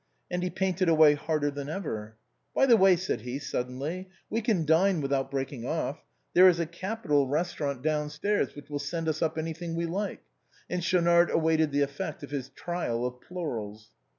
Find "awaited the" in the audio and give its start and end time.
11.29-11.81